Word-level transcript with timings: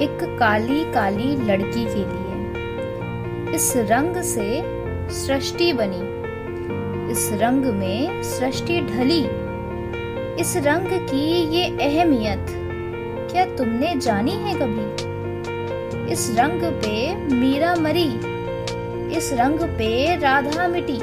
एक 0.00 0.18
काली 0.38 0.92
काली 0.92 1.36
लड़की 1.36 1.84
के 1.84 2.04
लिए। 2.04 3.54
इस 3.54 3.72
रंग 3.76 4.16
से 4.22 4.62
सृष्टि 5.10 5.72
बनी। 5.72 6.20
इस 7.12 7.30
रंग 7.32 7.64
में 7.64 8.22
सृष्टि 8.22 8.80
ढली। 8.80 9.20
इस 10.40 10.56
रंग 10.56 10.86
की 10.86 11.26
ये 11.56 11.64
अहमियत, 11.80 12.46
क्या 13.32 13.44
तुमने 13.44 13.94
जानी 13.96 14.30
है 14.30 14.54
कभी? 14.54 14.86
इस 16.12 16.34
रंग 16.38 16.62
पे 16.62 17.14
मीरा 17.34 17.74
मरी। 17.74 18.08
इस 19.16 19.32
रंग 19.32 19.60
पे 19.60 20.16
राधा 20.16 20.68
मिटी। 20.68 20.98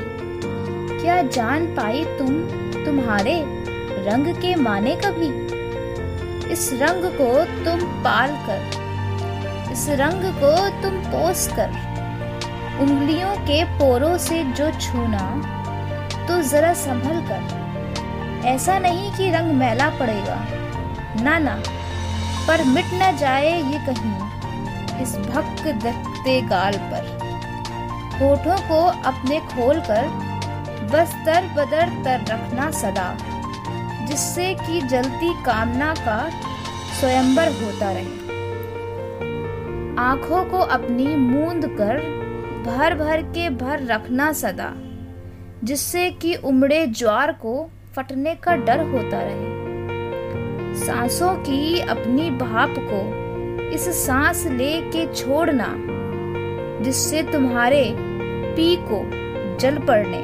क्या 1.01 1.21
जान 1.21 1.65
पाई 1.65 2.03
तुम 2.05 2.41
तुम्हारे 2.85 3.43
रंग 4.07 4.33
के 4.35 4.55
माने 4.55 4.95
कभी? 4.95 5.47
इस 6.51 6.69
रंग 6.73 7.05
को 7.21 7.29
तुम 7.65 7.87
पाल 8.03 8.29
कर 8.47 8.76
इस 9.77 9.87
रंग 9.89 10.23
को 10.35 10.51
तुम 10.81 10.95
पोस 11.05 11.47
कर, 11.49 11.73
उंगलियों 12.81 13.35
के 13.39 13.63
पोरों 13.79 14.17
से 14.17 14.43
जो 14.51 14.69
छूना 14.79 15.25
तो 16.27 16.41
जरा 16.43 16.73
संभल 16.73 17.19
कर। 17.27 18.47
ऐसा 18.47 18.77
नहीं 18.79 19.11
कि 19.11 19.29
रंग 19.31 19.51
मैला 19.53 19.89
पड़ेगा। 19.99 20.39
ना 21.21 21.37
ना, 21.37 21.55
पर 22.47 22.63
मिट 22.65 22.85
न 22.93 23.15
जाए 23.17 23.51
ये 23.51 23.79
कहीं, 23.85 25.01
इस 25.01 25.15
भक्त 25.27 25.63
दखते 25.85 26.41
गाल 26.47 26.77
पर। 26.91 27.15
होठों 28.19 28.57
को 28.67 28.83
अपने 29.09 29.39
खोल 29.47 29.79
कर, 29.81 30.07
बस 30.93 31.13
तर 31.25 31.53
बदर 31.55 31.97
तर 32.03 32.25
रखना 32.33 32.71
सदा, 32.75 33.09
जिससे 34.07 34.53
कि 34.61 34.81
जलती 34.87 35.33
कामना 35.43 35.93
का 35.99 36.19
स्वयंवर 36.99 37.51
होता 37.63 37.91
रहे। 37.91 38.25
आँखों 39.97 40.45
को 40.45 40.57
अपनी 40.57 41.15
मूंद 41.15 41.65
कर 41.65 41.97
भर 42.65 42.95
भर 42.95 43.21
के 43.21 43.49
भर 43.49 43.83
रखना 43.83 44.33
सदा, 44.33 44.73
जिससे 45.63 46.11
कि 46.11 46.35
उमड़े 46.35 46.87
ज्वार 46.87 47.31
को 47.31 47.69
फटने 47.95 48.35
का 48.35 48.55
डर 48.55 48.79
होता 48.79 49.19
रहे। 49.23 50.75
सांसों 50.75 51.35
की 51.35 51.79
अपनी 51.79 52.31
भाप 52.31 52.75
को 52.77 53.01
इस 53.69 54.05
सांस 54.05 54.47
ले 54.47 54.81
के 54.81 55.13
छोड़ना, 55.13 55.73
जिससे 56.83 57.23
तुम्हारे 57.23 57.93
पी 58.55 58.75
को 58.75 59.01
जल 59.57 59.77
पड़ने 59.77 60.23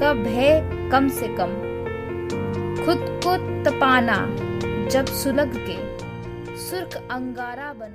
का 0.00 0.12
भय 0.12 0.70
कम 0.92 1.08
से 1.08 1.28
कम। 1.28 1.60
खुद 2.84 3.20
को 3.26 3.36
तपाना 3.64 4.26
जब 4.88 5.06
सुलग 5.06 5.52
के, 5.56 5.96
सुर्ख 6.56 7.02
अंगारा 7.10 7.72
बनो। 7.72 7.90